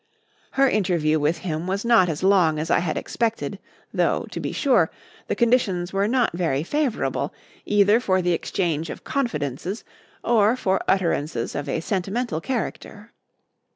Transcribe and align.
Her 0.53 0.67
interview 0.67 1.19
with 1.19 1.37
him 1.45 1.67
was 1.67 1.85
not 1.85 2.09
as 2.09 2.23
long 2.23 2.57
as 2.57 2.71
I 2.71 2.79
had 2.79 2.97
expected, 2.97 3.59
though, 3.93 4.25
to 4.31 4.39
be 4.39 4.51
sure, 4.51 4.89
the 5.27 5.35
conditions 5.35 5.93
were 5.93 6.07
not 6.07 6.33
very 6.33 6.63
favourable 6.63 7.35
either 7.67 7.99
for 7.99 8.19
the 8.19 8.33
exchange 8.33 8.89
of 8.89 9.03
confidences 9.03 9.83
or 10.23 10.55
for 10.55 10.81
utterances 10.87 11.53
of 11.53 11.69
a 11.69 11.81
sentimental 11.81 12.41
character. 12.41 13.11